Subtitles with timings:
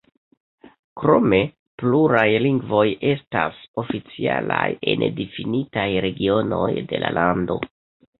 [0.99, 1.39] Krome
[1.81, 4.63] pluraj lingvoj estas oficialaj
[4.95, 7.59] en difinitaj regionoj de la lando.